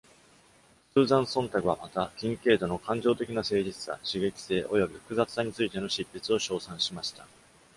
[0.93, 7.27] スーザン・ソンタグはまた、キンケードの「感情的な誠実さ」、刺激性、および複雑さについての執筆を賞賛しました。